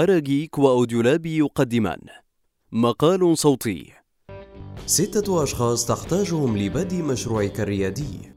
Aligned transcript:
أراجيك 0.00 0.58
وأوديولاب 0.58 1.26
يقدمان. 1.26 1.98
مقال 2.72 3.38
صوتي. 3.38 3.92
ستة 4.86 5.42
أشخاص 5.42 5.86
تحتاجهم 5.86 6.58
لبدء 6.58 7.02
مشروعك 7.02 7.60
الريادي 7.60 8.32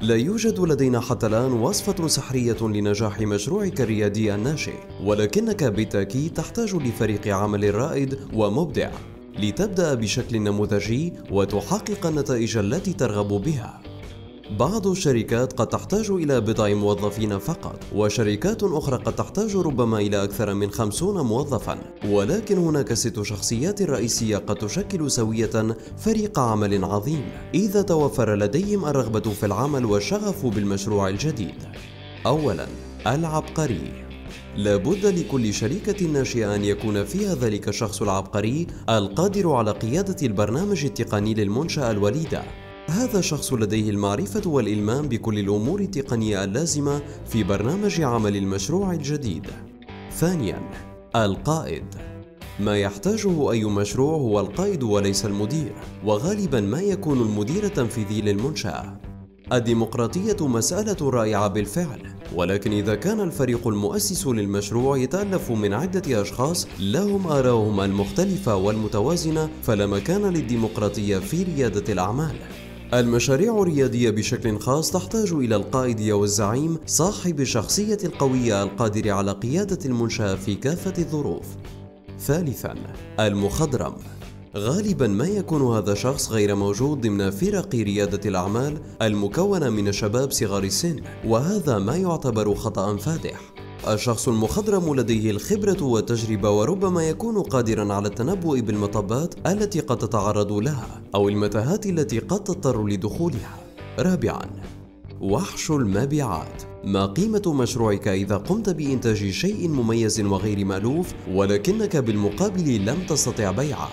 لا 0.00 0.16
يوجد 0.16 0.60
لدينا 0.60 1.00
حتى 1.00 1.26
الآن 1.26 1.52
وصفة 1.52 2.06
سحرية 2.06 2.56
لنجاح 2.60 3.20
مشروعك 3.20 3.80
الريادي 3.80 4.34
الناشئ 4.34 4.74
ولكنك 5.04 5.64
بالتأكيد 5.64 6.32
تحتاج 6.32 6.74
لفريق 6.74 7.28
عمل 7.28 7.74
رائد 7.74 8.18
ومبدع 8.34 8.90
لتبدأ 9.38 9.94
بشكل 9.94 10.38
نموذجي 10.38 11.12
وتحقق 11.30 12.06
النتائج 12.06 12.56
التي 12.56 12.92
ترغب 12.92 13.28
بها. 13.28 13.87
بعض 14.50 14.86
الشركات 14.86 15.52
قد 15.52 15.66
تحتاج 15.66 16.10
إلى 16.10 16.40
بضع 16.40 16.74
موظفين 16.74 17.38
فقط 17.38 17.80
وشركات 17.94 18.62
أخرى 18.62 18.96
قد 18.96 19.16
تحتاج 19.16 19.56
ربما 19.56 19.98
إلى 19.98 20.24
أكثر 20.24 20.54
من 20.54 20.70
خمسون 20.70 21.20
موظفا. 21.20 21.78
ولكن 22.08 22.58
هناك 22.58 22.92
ست 22.92 23.22
شخصيات 23.22 23.82
رئيسية 23.82 24.36
قد 24.36 24.56
تشكل 24.56 25.10
سوية 25.10 25.76
فريق 25.98 26.38
عمل 26.38 26.84
عظيم. 26.84 27.24
إذا 27.54 27.82
توفر 27.82 28.34
لديهم 28.34 28.84
الرغبة 28.84 29.20
في 29.20 29.46
العمل 29.46 29.84
والشغف 29.84 30.46
بالمشروع 30.46 31.08
الجديد. 31.08 31.62
أولا 32.26 32.66
العبقري. 33.06 33.92
لابد 34.56 35.06
لكل 35.06 35.54
شركة 35.54 36.06
ناشئة 36.06 36.54
أن 36.54 36.64
يكون 36.64 37.04
فيها 37.04 37.34
ذلك 37.34 37.68
الشخص 37.68 38.02
العبقري 38.02 38.66
القادر 38.88 39.50
على 39.50 39.70
قيادة 39.70 40.26
البرنامج 40.26 40.84
التقني 40.84 41.34
للمنشأة 41.34 41.90
الوليدة. 41.90 42.67
هذا 42.88 43.18
الشخص 43.18 43.52
لديه 43.52 43.90
المعرفة 43.90 44.50
والإلمام 44.50 45.08
بكل 45.08 45.38
الأمور 45.38 45.80
التقنية 45.80 46.44
اللازمة 46.44 47.02
في 47.26 47.44
برنامج 47.44 48.00
عمل 48.00 48.36
المشروع 48.36 48.92
الجديد. 48.92 49.46
ثانياً، 50.12 50.70
القائد. 51.16 51.84
ما 52.60 52.78
يحتاجه 52.78 53.50
أي 53.52 53.64
مشروع 53.64 54.12
هو 54.12 54.40
القائد 54.40 54.82
وليس 54.82 55.26
المدير، 55.26 55.72
وغالباً 56.04 56.60
ما 56.60 56.80
يكون 56.80 57.20
المدير 57.20 57.64
التنفيذي 57.64 58.20
للمنشأة. 58.20 59.00
الديمقراطية 59.52 60.46
مسألة 60.46 61.10
رائعة 61.10 61.48
بالفعل، 61.48 62.02
ولكن 62.34 62.72
إذا 62.72 62.94
كان 62.94 63.20
الفريق 63.20 63.68
المؤسس 63.68 64.26
للمشروع 64.26 64.98
يتألف 64.98 65.50
من 65.50 65.72
عدة 65.72 66.22
أشخاص 66.22 66.66
لهم 66.80 67.26
آراءهم 67.26 67.80
المختلفة 67.80 68.56
والمتوازنة، 68.56 69.48
فلا 69.62 69.86
مكان 69.86 70.22
للديمقراطية 70.22 71.18
في 71.18 71.42
ريادة 71.42 71.92
الأعمال. 71.92 72.36
المشاريع 72.94 73.62
الريادية 73.62 74.10
بشكل 74.10 74.58
خاص 74.58 74.90
تحتاج 74.90 75.32
إلى 75.32 75.56
القائد 75.56 76.10
والزعيم 76.10 76.78
صاحب 76.86 77.40
الشخصية 77.40 77.98
القوية 78.04 78.62
القادر 78.62 79.10
على 79.10 79.32
قيادة 79.32 79.78
المنشأة 79.84 80.34
في 80.34 80.54
كافة 80.54 80.92
الظروف. 80.98 81.46
ثالثاً، 82.20 82.74
المخضرم 83.20 83.94
غالبا 84.56 85.06
ما 85.06 85.26
يكون 85.26 85.76
هذا 85.76 85.92
الشخص 85.92 86.30
غير 86.30 86.54
موجود 86.54 87.00
ضمن 87.00 87.30
فرق 87.30 87.74
ريادة 87.74 88.28
الأعمال 88.28 88.78
المكونة 89.02 89.70
من 89.70 89.88
الشباب 89.88 90.30
صغار 90.30 90.62
السن 90.62 91.00
وهذا 91.24 91.78
ما 91.78 91.96
يعتبر 91.96 92.54
خطأ 92.54 92.96
فادح 92.96 93.40
الشخص 93.94 94.28
المخضرم 94.28 94.94
لديه 94.94 95.30
الخبرة 95.30 95.82
والتجربة 95.82 96.50
وربما 96.50 97.08
يكون 97.08 97.42
قادرا 97.42 97.94
على 97.94 98.08
التنبؤ 98.08 98.60
بالمطبات 98.60 99.34
التي 99.46 99.80
قد 99.80 99.98
تتعرض 99.98 100.52
لها 100.52 101.02
أو 101.14 101.28
المتاهات 101.28 101.86
التي 101.86 102.18
قد 102.18 102.44
تضطر 102.44 102.86
لدخولها. 102.86 103.56
رابعا 103.98 104.50
وحش 105.20 105.70
المبيعات 105.70 106.62
ما 106.84 107.06
قيمة 107.06 107.42
مشروعك 107.46 108.08
إذا 108.08 108.36
قمت 108.36 108.70
بإنتاج 108.70 109.30
شيء 109.30 109.68
مميز 109.68 110.20
وغير 110.20 110.64
مألوف 110.64 111.14
ولكنك 111.32 111.96
بالمقابل 111.96 112.86
لم 112.86 112.96
تستطع 113.08 113.50
بيعه؟ 113.50 113.88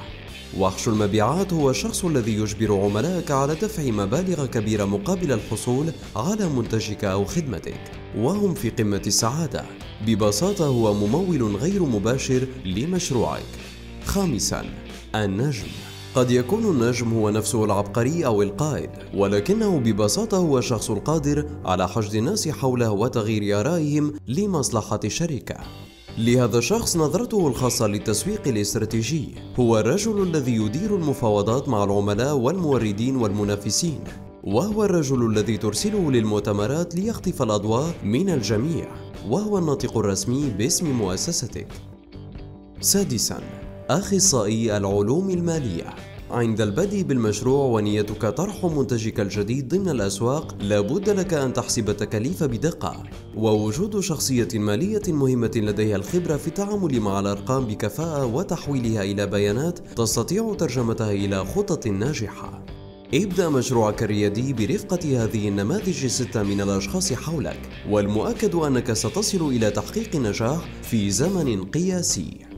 وحش 0.60 0.88
المبيعات 0.88 1.54
هو 1.54 1.70
الشخص 1.70 2.06
الذي 2.06 2.34
يجبر 2.34 2.84
عملائك 2.84 3.32
على 3.32 3.56
دفع 3.56 3.84
مبالغ 3.84 4.46
كبيرة 4.46 4.86
مقابل 4.86 5.32
الحصول 5.32 5.92
على 6.16 6.50
منتجك 6.50 7.06
أو 7.06 7.26
خدمتك 7.26 7.80
وهم 8.18 8.54
في 8.54 8.70
قمة 8.70 9.02
السعادة. 9.08 9.66
ببساطة 10.08 10.66
هو 10.66 10.94
ممول 10.94 11.56
غير 11.56 11.84
مباشر 11.84 12.48
لمشروعك. 12.66 13.44
خامسا 14.06 14.66
النجم. 15.16 15.68
قد 16.16 16.32
يكون 16.32 16.66
النجم 16.66 17.14
هو 17.14 17.30
نفسه 17.30 17.66
العبقري 17.66 18.26
أو 18.26 18.42
القائد 18.42 18.90
ولكنه 19.14 19.80
ببساطة 19.80 20.38
هو 20.38 20.58
الشخص 20.58 20.92
القادر 20.92 21.50
على 21.66 21.88
حشد 21.88 22.16
الناس 22.16 22.50
حوله 22.50 22.92
وتغيير 22.92 23.60
آرائهم 23.60 24.14
لمصلحة 24.28 25.00
الشركة. 25.06 25.56
لهذا 26.18 26.58
الشخص 26.58 26.98
نظرته 26.98 27.48
الخاصة 27.48 27.88
للتسويق 27.88 28.48
الاستراتيجي. 28.48 29.36
هو 29.60 29.80
الرجل 29.80 30.24
الذي 30.24 30.56
يدير 30.56 30.96
المفاوضات 30.96 31.70
مع 31.70 31.84
العملاء 31.84 32.36
والموردين 32.36 33.16
والمنافسين 33.16 34.00
وهو 34.44 34.84
الرجل 34.84 35.26
الذي 35.26 35.58
ترسله 35.58 36.12
للمؤتمرات 36.12 36.96
ليخطف 36.96 37.42
الأضواء 37.42 37.96
من 38.04 38.30
الجميع 38.30 38.88
وهو 39.30 39.58
الناطق 39.58 39.98
الرسمي 39.98 40.50
باسم 40.58 40.92
مؤسستك. 40.92 41.68
سادسا 42.82 43.40
أخصائي 43.90 44.78
العلوم 44.78 45.30
المالية. 45.30 45.96
عند 46.32 46.62
البدء 46.62 47.02
بالمشروع 47.02 47.66
ونيتك 47.66 48.26
طرح 48.26 48.66
منتجك 48.66 49.20
الجديد 49.20 49.68
ضمن 49.68 49.90
الأسواق 49.90 50.56
لابد 50.62 51.10
لك 51.10 51.34
أن 51.34 51.54
تحسب 51.54 51.90
التكاليف 51.90 52.44
بدقة. 52.44 53.04
ووجود 53.36 54.00
شخصية 54.00 54.48
مالية 54.54 55.02
مهمة 55.08 55.52
لديها 55.56 55.96
الخبرة 55.96 56.38
في 56.38 56.48
التعامل 56.48 57.00
مع 57.00 57.20
الأرقام 57.20 57.66
بكفاءة 57.66 58.26
وتحويلها 58.26 59.04
إلى 59.04 59.28
بيانات 59.28 59.80
تستطيع 59.80 60.54
ترجمتها 60.54 61.12
إلى 61.12 61.46
خطط 61.46 61.88
ناجحة. 61.88 62.66
ابدأ 63.14 63.50
مشروعك 63.50 64.04
الريادي 64.04 64.54
برفقة 64.54 65.24
هذه 65.24 65.48
النماذج 65.48 66.04
الستة 66.04 66.44
من 66.44 66.62
الأشخاص 66.62 67.14
حولك 67.14 67.60
والمؤكد 67.90 68.56
أنك 68.56 68.94
ستصل 68.94 69.48
إلى 69.48 69.72
تحقيق 69.72 70.16
النجاح 70.16 70.70
في 70.82 71.12
زمن 71.12 71.66
قياسي. 71.66 72.55